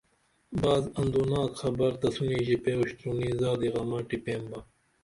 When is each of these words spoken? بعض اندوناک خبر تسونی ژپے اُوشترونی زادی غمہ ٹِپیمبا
بعض 0.61 0.83
اندوناک 0.99 1.49
خبر 1.61 1.91
تسونی 2.01 2.39
ژپے 2.47 2.71
اُوشترونی 2.79 3.29
زادی 3.39 3.69
غمہ 3.73 3.99
ٹِپیمبا 4.07 4.59